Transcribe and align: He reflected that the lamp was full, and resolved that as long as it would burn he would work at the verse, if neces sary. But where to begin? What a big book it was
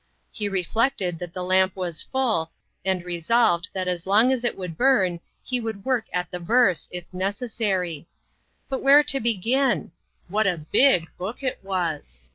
He 0.31 0.49
reflected 0.49 1.19
that 1.19 1.31
the 1.31 1.43
lamp 1.43 1.75
was 1.75 2.01
full, 2.01 2.51
and 2.83 3.05
resolved 3.05 3.69
that 3.73 3.87
as 3.87 4.07
long 4.07 4.31
as 4.31 4.43
it 4.43 4.57
would 4.57 4.75
burn 4.75 5.19
he 5.43 5.59
would 5.59 5.85
work 5.85 6.05
at 6.11 6.31
the 6.31 6.39
verse, 6.39 6.89
if 6.91 7.11
neces 7.11 7.51
sary. 7.51 8.07
But 8.67 8.81
where 8.81 9.03
to 9.03 9.19
begin? 9.19 9.91
What 10.27 10.47
a 10.47 10.57
big 10.67 11.15
book 11.19 11.43
it 11.43 11.63
was 11.63 12.23